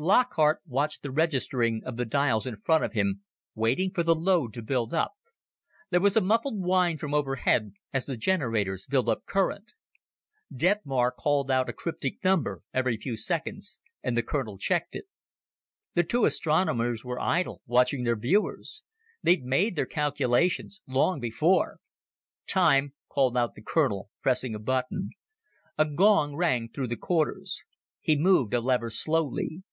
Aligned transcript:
Lockhart 0.00 0.60
watched 0.64 1.02
the 1.02 1.10
registering 1.10 1.82
of 1.82 1.96
the 1.96 2.04
dials 2.04 2.46
in 2.46 2.54
front 2.54 2.84
of 2.84 2.92
him, 2.92 3.24
waiting 3.56 3.90
for 3.90 4.04
the 4.04 4.14
load 4.14 4.52
to 4.54 4.62
build 4.62 4.94
up. 4.94 5.14
There 5.90 6.00
was 6.00 6.16
a 6.16 6.20
muffled 6.20 6.60
whine 6.62 6.98
from 6.98 7.12
overhead 7.14 7.72
as 7.92 8.06
the 8.06 8.16
generators 8.16 8.86
built 8.86 9.08
up 9.08 9.24
current. 9.26 9.72
Detmar 10.54 11.10
called 11.10 11.50
out 11.50 11.68
a 11.68 11.72
cryptic 11.72 12.22
number 12.22 12.62
every 12.72 12.96
few 12.96 13.16
seconds 13.16 13.80
and 14.00 14.16
the 14.16 14.22
colonel 14.22 14.56
checked 14.56 14.94
it. 14.94 15.06
The 15.94 16.04
two 16.04 16.24
astronomers 16.26 17.04
were 17.04 17.18
idle, 17.18 17.62
watching 17.66 18.04
their 18.04 18.14
viewers. 18.14 18.84
They'd 19.24 19.42
made 19.42 19.74
their 19.74 19.84
calculations 19.86 20.80
long 20.86 21.18
before. 21.18 21.80
"Time," 22.46 22.94
called 23.08 23.36
out 23.36 23.56
the 23.56 23.62
colonel, 23.62 24.10
pressing 24.22 24.54
a 24.54 24.60
button. 24.60 25.10
A 25.76 25.84
gong 25.84 26.36
rang 26.36 26.68
throughout 26.68 26.90
the 26.90 26.96
quarters. 26.96 27.64
He 28.00 28.16
moved 28.16 28.54
a 28.54 28.60
lever 28.60 28.90
slowly. 28.90 29.64